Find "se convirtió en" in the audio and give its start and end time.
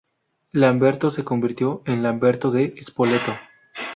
1.11-2.01